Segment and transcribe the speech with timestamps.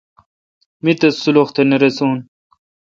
[0.83, 2.13] مہ تس سلخ تہ رݭون۔